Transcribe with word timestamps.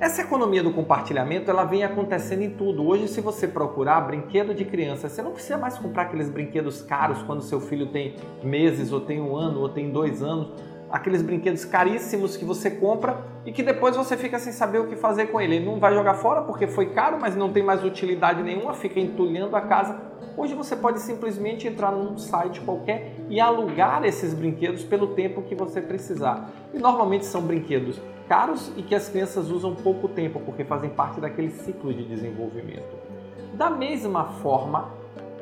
Essa 0.00 0.22
economia 0.22 0.62
do 0.62 0.72
compartilhamento 0.72 1.50
ela 1.50 1.64
vem 1.64 1.82
acontecendo 1.82 2.42
em 2.42 2.50
tudo. 2.50 2.86
Hoje, 2.86 3.08
se 3.08 3.20
você 3.20 3.48
procurar 3.48 4.00
brinquedo 4.02 4.54
de 4.54 4.64
criança, 4.64 5.08
você 5.08 5.20
não 5.22 5.32
precisa 5.32 5.58
mais 5.58 5.76
comprar 5.76 6.02
aqueles 6.02 6.30
brinquedos 6.30 6.80
caros 6.80 7.20
quando 7.24 7.42
seu 7.42 7.60
filho 7.60 7.86
tem 7.86 8.14
meses, 8.40 8.92
ou 8.92 9.00
tem 9.00 9.20
um 9.20 9.36
ano, 9.36 9.60
ou 9.60 9.68
tem 9.68 9.90
dois 9.90 10.22
anos 10.22 10.52
aqueles 10.90 11.22
brinquedos 11.22 11.64
caríssimos 11.64 12.36
que 12.36 12.44
você 12.44 12.70
compra 12.70 13.18
e 13.44 13.52
que 13.52 13.62
depois 13.62 13.96
você 13.96 14.16
fica 14.16 14.38
sem 14.38 14.52
saber 14.52 14.78
o 14.78 14.86
que 14.86 14.96
fazer 14.96 15.26
com 15.26 15.40
ele. 15.40 15.56
Ele 15.56 15.66
não 15.66 15.78
vai 15.78 15.94
jogar 15.94 16.14
fora 16.14 16.42
porque 16.42 16.66
foi 16.66 16.86
caro, 16.90 17.18
mas 17.20 17.36
não 17.36 17.52
tem 17.52 17.62
mais 17.62 17.84
utilidade 17.84 18.42
nenhuma, 18.42 18.74
fica 18.74 18.98
entulhando 18.98 19.56
a 19.56 19.60
casa. 19.60 20.07
Hoje 20.36 20.54
você 20.54 20.76
pode 20.76 21.00
simplesmente 21.00 21.66
entrar 21.66 21.92
num 21.92 22.16
site 22.16 22.60
qualquer 22.60 23.14
e 23.28 23.40
alugar 23.40 24.04
esses 24.04 24.32
brinquedos 24.34 24.84
pelo 24.84 25.08
tempo 25.08 25.42
que 25.42 25.54
você 25.54 25.80
precisar. 25.80 26.50
E 26.72 26.78
normalmente 26.78 27.26
são 27.26 27.42
brinquedos 27.42 28.00
caros 28.28 28.70
e 28.76 28.82
que 28.82 28.94
as 28.94 29.08
crianças 29.08 29.50
usam 29.50 29.74
pouco 29.74 30.06
tempo 30.08 30.40
porque 30.40 30.64
fazem 30.64 30.90
parte 30.90 31.20
daquele 31.20 31.50
ciclo 31.50 31.92
de 31.92 32.04
desenvolvimento. 32.04 32.96
Da 33.54 33.70
mesma 33.70 34.24
forma, 34.24 34.92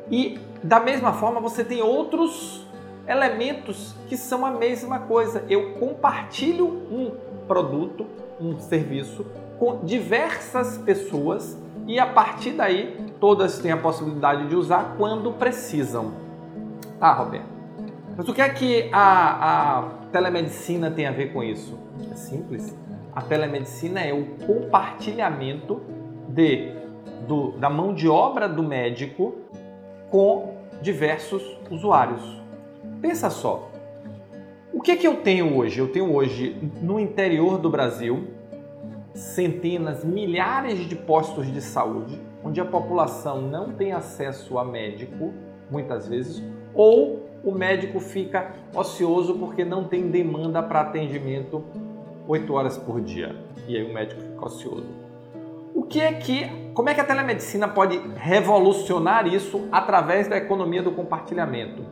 e 0.09 0.39
da 0.63 0.79
mesma 0.79 1.13
forma 1.13 1.39
você 1.39 1.63
tem 1.63 1.81
outros 1.81 2.65
elementos 3.07 3.93
que 4.07 4.17
são 4.17 4.45
a 4.45 4.51
mesma 4.51 4.99
coisa. 4.99 5.43
Eu 5.49 5.73
compartilho 5.73 6.65
um 6.67 7.11
produto, 7.47 8.05
um 8.39 8.59
serviço 8.59 9.25
com 9.59 9.83
diversas 9.83 10.77
pessoas 10.77 11.57
e 11.87 11.97
a 11.99 12.05
partir 12.05 12.51
daí 12.51 12.95
todas 13.19 13.59
têm 13.59 13.71
a 13.71 13.77
possibilidade 13.77 14.47
de 14.47 14.55
usar 14.55 14.95
quando 14.97 15.31
precisam. 15.31 16.11
Tá, 16.99 17.13
Roberto? 17.13 17.47
Mas 18.15 18.27
o 18.27 18.33
que 18.33 18.41
é 18.41 18.49
que 18.49 18.89
a, 18.91 19.77
a 19.77 19.81
telemedicina 20.11 20.91
tem 20.91 21.07
a 21.07 21.11
ver 21.11 21.31
com 21.31 21.41
isso? 21.41 21.79
É 22.11 22.15
simples. 22.15 22.75
A 23.15 23.21
telemedicina 23.21 24.01
é 24.01 24.13
o 24.13 24.25
compartilhamento 24.45 25.81
de, 26.27 26.71
do, 27.27 27.51
da 27.53 27.69
mão 27.69 27.93
de 27.93 28.07
obra 28.07 28.49
do 28.49 28.61
médico 28.61 29.35
com 30.09 30.57
diversos 30.81 31.57
usuários. 31.69 32.21
Pensa 33.01 33.29
só. 33.29 33.69
O 34.73 34.81
que 34.81 34.91
é 34.91 34.95
que 34.95 35.07
eu 35.07 35.17
tenho 35.17 35.55
hoje? 35.55 35.79
Eu 35.79 35.91
tenho 35.91 36.13
hoje 36.13 36.55
no 36.81 36.99
interior 36.99 37.57
do 37.57 37.69
Brasil 37.69 38.27
centenas, 39.17 40.05
milhares 40.05 40.87
de 40.87 40.95
postos 40.95 41.51
de 41.51 41.61
saúde 41.61 42.19
onde 42.43 42.61
a 42.61 42.65
população 42.65 43.41
não 43.41 43.71
tem 43.71 43.91
acesso 43.91 44.57
a 44.57 44.63
médico, 44.63 45.33
muitas 45.69 46.07
vezes, 46.07 46.41
ou 46.73 47.27
o 47.43 47.51
médico 47.51 47.99
fica 47.99 48.53
ocioso 48.73 49.35
porque 49.35 49.65
não 49.65 49.83
tem 49.83 50.09
demanda 50.09 50.61
para 50.61 50.81
atendimento 50.81 51.63
8 52.27 52.53
horas 52.53 52.77
por 52.77 53.01
dia. 53.01 53.35
E 53.67 53.75
aí 53.75 53.83
o 53.83 53.93
médico 53.93 54.21
fica 54.21 54.45
ocioso. 54.45 54.87
O 55.73 55.83
que 55.83 55.99
é 55.99 56.13
que, 56.13 56.71
como 56.73 56.89
é 56.89 56.93
que 56.93 57.01
a 57.01 57.03
telemedicina 57.03 57.67
pode 57.67 57.99
revolucionar 58.15 59.27
isso 59.27 59.67
através 59.71 60.27
da 60.27 60.37
economia 60.37 60.81
do 60.81 60.91
compartilhamento? 60.91 61.83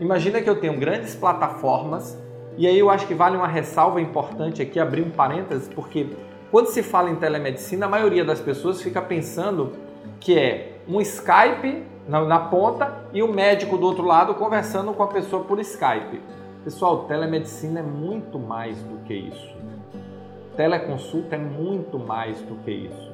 Imagina 0.00 0.40
que 0.40 0.48
eu 0.48 0.60
tenho 0.60 0.78
grandes 0.78 1.14
plataformas 1.14 2.18
e 2.56 2.66
aí 2.66 2.78
eu 2.78 2.88
acho 2.88 3.06
que 3.06 3.14
vale 3.14 3.36
uma 3.36 3.48
ressalva 3.48 4.00
importante 4.00 4.62
aqui, 4.62 4.80
abrir 4.80 5.02
um 5.02 5.10
parênteses, 5.10 5.68
porque 5.68 6.06
quando 6.50 6.68
se 6.68 6.82
fala 6.82 7.10
em 7.10 7.16
telemedicina, 7.16 7.86
a 7.86 7.88
maioria 7.88 8.24
das 8.24 8.40
pessoas 8.40 8.80
fica 8.80 9.02
pensando 9.02 9.72
que 10.20 10.38
é 10.38 10.78
um 10.88 11.00
Skype 11.00 11.82
na, 12.08 12.24
na 12.24 12.38
ponta 12.38 13.04
e 13.12 13.22
o 13.22 13.32
médico 13.32 13.76
do 13.76 13.86
outro 13.86 14.04
lado 14.04 14.34
conversando 14.34 14.92
com 14.92 15.02
a 15.02 15.08
pessoa 15.08 15.44
por 15.44 15.58
Skype. 15.58 16.20
Pessoal, 16.62 17.04
telemedicina 17.04 17.80
é 17.80 17.82
muito 17.82 18.38
mais 18.38 18.80
do 18.82 18.98
que 19.04 19.14
isso. 19.14 19.56
Teleconsulta 20.56 21.36
é 21.36 21.38
muito 21.38 21.98
mais 21.98 22.40
do 22.42 22.56
que 22.56 22.70
isso. 22.70 23.12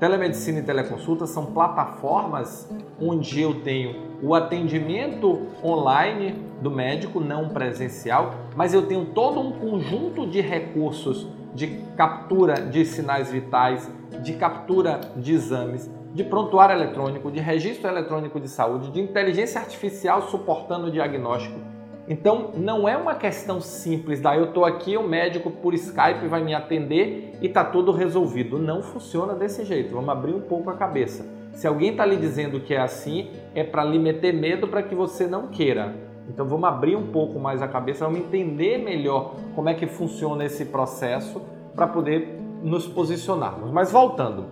Telemedicina 0.00 0.58
e 0.58 0.62
teleconsulta 0.62 1.26
são 1.26 1.46
plataformas 1.46 2.68
onde 3.00 3.40
eu 3.40 3.60
tenho 3.62 4.18
o 4.22 4.34
atendimento 4.34 5.46
online 5.62 6.32
do 6.60 6.70
médico, 6.70 7.20
não 7.20 7.50
presencial, 7.50 8.34
mas 8.56 8.74
eu 8.74 8.86
tenho 8.86 9.04
todo 9.06 9.38
um 9.38 9.52
conjunto 9.52 10.26
de 10.26 10.40
recursos 10.40 11.28
de 11.54 11.82
captura 11.96 12.54
de 12.54 12.84
sinais 12.84 13.30
vitais, 13.30 13.90
de 14.22 14.34
captura 14.34 15.00
de 15.16 15.32
exames, 15.32 15.90
de 16.14 16.24
prontuário 16.24 16.74
eletrônico, 16.74 17.30
de 17.30 17.40
registro 17.40 17.88
eletrônico 17.88 18.38
de 18.40 18.48
saúde, 18.48 18.90
de 18.90 19.00
inteligência 19.00 19.60
artificial 19.60 20.22
suportando 20.28 20.86
o 20.86 20.90
diagnóstico 20.90 21.72
então 22.08 22.50
não 22.56 22.88
é 22.88 22.96
uma 22.96 23.14
questão 23.14 23.60
simples 23.60 24.20
da 24.20 24.36
eu 24.36 24.46
estou 24.46 24.64
aqui, 24.64 24.96
o 24.96 25.06
médico 25.06 25.50
por 25.50 25.72
Skype 25.72 26.26
vai 26.26 26.42
me 26.42 26.52
atender 26.52 27.38
e 27.40 27.46
está 27.46 27.64
tudo 27.64 27.92
resolvido. 27.92 28.58
Não 28.58 28.82
funciona 28.82 29.34
desse 29.34 29.64
jeito. 29.64 29.94
Vamos 29.94 30.10
abrir 30.10 30.34
um 30.34 30.40
pouco 30.40 30.68
a 30.68 30.74
cabeça. 30.74 31.24
Se 31.52 31.66
alguém 31.66 31.90
está 31.90 32.04
lhe 32.04 32.16
dizendo 32.16 32.60
que 32.60 32.74
é 32.74 32.80
assim, 32.80 33.30
é 33.54 33.62
para 33.62 33.84
lhe 33.84 33.98
meter 33.98 34.32
medo 34.32 34.66
para 34.66 34.82
que 34.82 34.94
você 34.94 35.26
não 35.26 35.48
queira. 35.48 35.94
Então 36.28 36.46
vamos 36.46 36.68
abrir 36.68 36.96
um 36.96 37.08
pouco 37.08 37.38
mais 37.38 37.60
a 37.62 37.68
cabeça, 37.68 38.04
vamos 38.04 38.20
entender 38.20 38.78
melhor 38.78 39.34
como 39.54 39.68
é 39.68 39.74
que 39.74 39.86
funciona 39.86 40.44
esse 40.44 40.66
processo 40.66 41.42
para 41.74 41.86
poder 41.86 42.38
nos 42.62 42.86
posicionarmos. 42.86 43.70
Mas 43.70 43.90
voltando, 43.90 44.46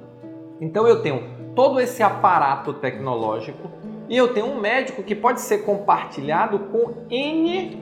então 0.60 0.86
eu 0.86 1.00
tenho 1.00 1.22
todo 1.54 1.80
esse 1.80 2.02
aparato 2.02 2.72
tecnológico 2.72 3.70
e 4.08 4.16
eu 4.16 4.34
tenho 4.34 4.46
um 4.46 4.60
médico 4.60 5.02
que 5.02 5.14
pode 5.14 5.40
ser 5.40 5.58
compartilhado 5.58 6.58
com 6.58 6.94
N 7.08 7.80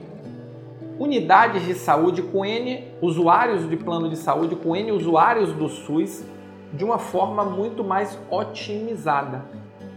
unidades 0.99 1.65
de 1.65 1.73
saúde, 1.73 2.21
com 2.21 2.45
N 2.45 2.83
usuários 3.01 3.67
de 3.67 3.77
plano 3.77 4.09
de 4.09 4.17
saúde, 4.17 4.55
com 4.55 4.75
N 4.75 4.91
usuários 4.91 5.53
do 5.53 5.69
SUS, 5.69 6.23
de 6.73 6.83
uma 6.83 6.99
forma 6.99 7.43
muito 7.43 7.83
mais 7.83 8.19
otimizada. 8.29 9.45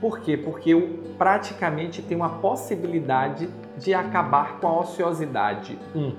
Por 0.01 0.21
quê? 0.21 0.37
Porque 0.37 0.71
eu 0.71 1.01
praticamente 1.19 2.01
tenho 2.01 2.23
a 2.23 2.29
possibilidade 2.29 3.49
de 3.79 3.95
acabar 3.95 4.59
com 4.61 4.67
a 4.67 4.81
ociosidade. 4.81 5.79
Um. 5.95 6.13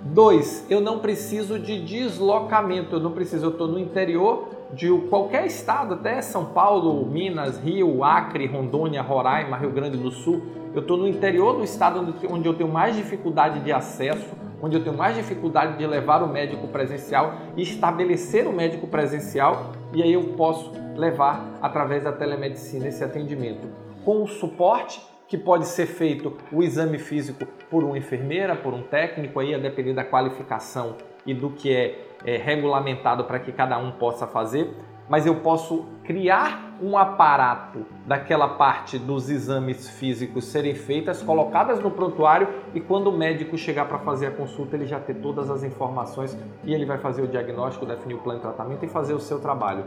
Dois, 0.00 0.64
eu 0.70 0.80
não 0.80 1.00
preciso 1.00 1.58
de 1.58 1.84
deslocamento, 1.84 2.96
eu 2.96 3.00
não 3.00 3.10
preciso, 3.10 3.46
eu 3.46 3.50
estou 3.50 3.66
no 3.66 3.80
interior 3.80 4.48
de 4.72 4.90
qualquer 5.08 5.44
estado, 5.46 5.94
até 5.94 6.22
São 6.22 6.44
Paulo, 6.46 7.04
Minas, 7.06 7.58
Rio, 7.58 8.04
Acre, 8.04 8.46
Rondônia, 8.46 9.02
Roraima, 9.02 9.56
Rio 9.56 9.70
Grande 9.70 9.96
do 9.96 10.10
Sul. 10.10 10.42
Eu 10.72 10.82
estou 10.82 10.96
no 10.96 11.08
interior 11.08 11.56
do 11.56 11.64
estado 11.64 12.14
onde 12.30 12.48
eu 12.48 12.54
tenho 12.54 12.70
mais 12.70 12.94
dificuldade 12.94 13.60
de 13.60 13.72
acesso, 13.72 14.36
onde 14.62 14.76
eu 14.76 14.84
tenho 14.84 14.96
mais 14.96 15.16
dificuldade 15.16 15.76
de 15.78 15.86
levar 15.86 16.22
o 16.22 16.28
médico 16.28 16.68
presencial 16.68 17.34
e 17.56 17.62
estabelecer 17.62 18.46
o 18.46 18.52
médico 18.52 18.86
presencial, 18.86 19.72
e 19.92 20.02
aí 20.02 20.12
eu 20.12 20.22
posso 20.36 20.72
levar 20.94 21.58
através 21.60 22.04
da 22.04 22.12
telemedicina 22.12 22.86
esse 22.86 23.02
atendimento 23.02 23.68
com 24.04 24.22
o 24.22 24.28
suporte 24.28 25.00
que 25.28 25.36
pode 25.36 25.66
ser 25.66 25.86
feito 25.86 26.34
o 26.50 26.62
exame 26.62 26.98
físico 26.98 27.46
por 27.70 27.84
uma 27.84 27.98
enfermeira, 27.98 28.56
por 28.56 28.72
um 28.72 28.82
técnico, 28.82 29.38
aí 29.38 29.54
a 29.54 29.58
depender 29.58 29.92
da 29.92 30.02
qualificação 30.02 30.96
e 31.26 31.34
do 31.34 31.50
que 31.50 31.70
é, 31.70 32.06
é 32.24 32.36
regulamentado 32.38 33.24
para 33.24 33.38
que 33.38 33.52
cada 33.52 33.76
um 33.78 33.92
possa 33.92 34.26
fazer, 34.26 34.74
mas 35.06 35.26
eu 35.26 35.36
posso 35.36 35.86
criar 36.02 36.78
um 36.80 36.96
aparato 36.96 37.84
daquela 38.06 38.48
parte 38.48 38.98
dos 38.98 39.28
exames 39.28 39.88
físicos 39.88 40.46
serem 40.46 40.74
feitas, 40.74 41.22
colocadas 41.22 41.80
no 41.80 41.90
prontuário 41.90 42.48
e 42.74 42.80
quando 42.80 43.08
o 43.08 43.12
médico 43.12 43.58
chegar 43.58 43.86
para 43.86 43.98
fazer 43.98 44.28
a 44.28 44.30
consulta, 44.30 44.76
ele 44.76 44.86
já 44.86 45.00
ter 45.00 45.14
todas 45.14 45.50
as 45.50 45.62
informações 45.62 46.38
e 46.64 46.72
ele 46.72 46.86
vai 46.86 46.98
fazer 46.98 47.22
o 47.22 47.26
diagnóstico, 47.26 47.84
definir 47.84 48.14
o 48.14 48.18
plano 48.18 48.38
de 48.38 48.46
tratamento 48.46 48.84
e 48.84 48.88
fazer 48.88 49.12
o 49.12 49.20
seu 49.20 49.40
trabalho. 49.40 49.84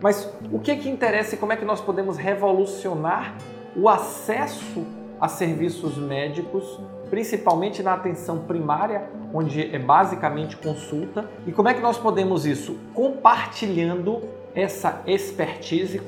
Mas 0.00 0.32
o 0.50 0.58
que 0.58 0.74
que 0.76 0.88
interessa 0.88 1.34
e 1.34 1.38
como 1.38 1.52
é 1.52 1.56
que 1.56 1.64
nós 1.64 1.80
podemos 1.80 2.16
revolucionar 2.16 3.36
o 3.76 3.88
acesso 3.88 4.84
a 5.20 5.28
serviços 5.28 5.96
médicos, 5.96 6.78
principalmente 7.10 7.82
na 7.82 7.94
atenção 7.94 8.38
primária, 8.38 9.10
onde 9.34 9.74
é 9.74 9.78
basicamente 9.78 10.56
consulta. 10.56 11.28
E 11.46 11.52
como 11.52 11.68
é 11.68 11.74
que 11.74 11.80
nós 11.80 11.98
podemos 11.98 12.46
isso? 12.46 12.78
Compartilhando 12.94 14.22
essa 14.54 15.02
expertise, 15.06 16.00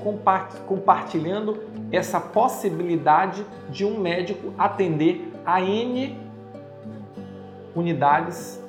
compartilhando 0.66 1.62
essa 1.92 2.20
possibilidade 2.20 3.44
de 3.68 3.84
um 3.84 4.00
médico 4.00 4.52
atender 4.58 5.30
a 5.44 5.60
N 5.60 6.18
unidades, 7.74 8.60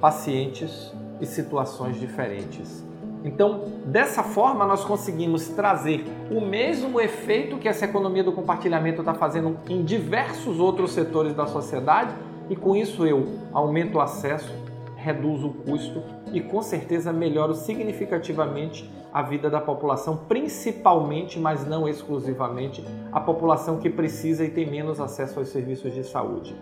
pacientes 0.00 0.92
e 1.20 1.26
situações 1.26 1.98
diferentes. 1.98 2.84
Então, 3.24 3.64
dessa 3.84 4.22
forma, 4.22 4.64
nós 4.66 4.84
conseguimos 4.84 5.48
trazer 5.48 6.04
o 6.30 6.40
mesmo 6.40 7.00
efeito 7.00 7.58
que 7.58 7.68
essa 7.68 7.84
economia 7.84 8.24
do 8.24 8.32
compartilhamento 8.32 9.00
está 9.00 9.14
fazendo 9.14 9.58
em 9.68 9.82
diversos 9.82 10.58
outros 10.58 10.92
setores 10.92 11.34
da 11.34 11.46
sociedade, 11.46 12.14
e 12.48 12.56
com 12.56 12.74
isso 12.74 13.06
eu 13.06 13.26
aumento 13.52 13.98
o 13.98 14.00
acesso, 14.00 14.52
reduzo 14.96 15.48
o 15.48 15.54
custo 15.54 16.02
e 16.32 16.40
com 16.40 16.60
certeza 16.62 17.12
melhoro 17.12 17.54
significativamente 17.54 18.90
a 19.12 19.22
vida 19.22 19.50
da 19.50 19.60
população, 19.60 20.16
principalmente, 20.28 21.38
mas 21.38 21.66
não 21.66 21.88
exclusivamente, 21.88 22.84
a 23.10 23.20
população 23.20 23.78
que 23.78 23.90
precisa 23.90 24.44
e 24.44 24.50
tem 24.50 24.70
menos 24.70 25.00
acesso 25.00 25.38
aos 25.38 25.48
serviços 25.48 25.92
de 25.92 26.04
saúde. 26.04 26.54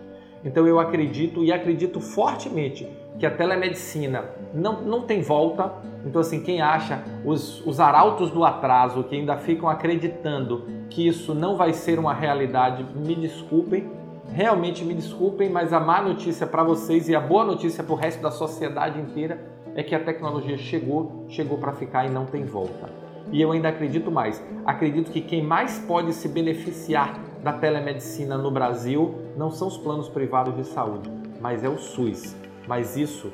Então 0.43 0.65
eu 0.65 0.79
acredito 0.79 1.43
e 1.43 1.51
acredito 1.51 1.99
fortemente 1.99 2.87
que 3.17 3.25
a 3.25 3.31
telemedicina 3.31 4.25
não, 4.53 4.81
não 4.81 5.01
tem 5.01 5.21
volta. 5.21 5.73
Então, 6.05 6.21
assim, 6.21 6.41
quem 6.41 6.61
acha, 6.61 7.03
os, 7.25 7.65
os 7.65 7.79
arautos 7.79 8.31
do 8.31 8.45
atraso 8.45 9.03
que 9.03 9.15
ainda 9.15 9.35
ficam 9.37 9.67
acreditando 9.67 10.65
que 10.89 11.05
isso 11.05 11.35
não 11.35 11.57
vai 11.57 11.73
ser 11.73 11.99
uma 11.99 12.13
realidade, 12.13 12.85
me 12.95 13.15
desculpem, 13.15 13.91
realmente 14.31 14.85
me 14.85 14.93
desculpem, 14.93 15.49
mas 15.49 15.73
a 15.73 15.79
má 15.79 16.01
notícia 16.01 16.47
para 16.47 16.63
vocês 16.63 17.09
e 17.09 17.15
a 17.15 17.19
boa 17.19 17.43
notícia 17.43 17.83
para 17.83 17.93
o 17.93 17.97
resto 17.97 18.21
da 18.21 18.31
sociedade 18.31 18.99
inteira 18.99 19.39
é 19.75 19.83
que 19.83 19.93
a 19.93 19.99
tecnologia 19.99 20.57
chegou, 20.57 21.25
chegou 21.27 21.57
para 21.57 21.73
ficar 21.73 22.05
e 22.05 22.09
não 22.09 22.25
tem 22.25 22.45
volta. 22.45 22.89
E 23.31 23.41
eu 23.41 23.51
ainda 23.51 23.69
acredito 23.69 24.09
mais. 24.09 24.43
Acredito 24.65 25.11
que 25.11 25.21
quem 25.21 25.43
mais 25.43 25.77
pode 25.79 26.13
se 26.13 26.27
beneficiar 26.27 27.19
da 27.43 27.53
telemedicina 27.53 28.37
no 28.37 28.51
Brasil 28.51 29.15
não 29.37 29.51
são 29.51 29.67
os 29.67 29.77
planos 29.77 30.09
privados 30.09 30.55
de 30.55 30.65
saúde, 30.65 31.09
mas 31.39 31.63
é 31.63 31.69
o 31.69 31.77
SUS. 31.77 32.35
Mas 32.67 32.97
isso 32.97 33.31